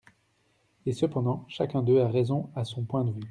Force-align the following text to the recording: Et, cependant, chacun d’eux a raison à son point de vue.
Et, 0.87 0.93
cependant, 0.93 1.45
chacun 1.47 1.83
d’eux 1.83 1.99
a 2.01 2.07
raison 2.07 2.49
à 2.55 2.65
son 2.65 2.81
point 2.85 3.03
de 3.03 3.11
vue. 3.11 3.19